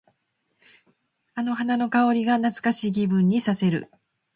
[1.35, 3.91] あの花の香りが懐かしい気分にさせる。